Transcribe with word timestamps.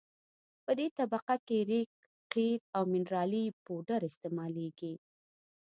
په 0.63 0.71
دې 0.79 0.87
طبقه 0.97 1.35
کې 1.47 1.57
ریګ 1.69 1.89
قیر 2.33 2.59
او 2.75 2.83
منرالي 2.91 3.45
پوډر 3.65 4.01
استعمالیږي 4.09 4.93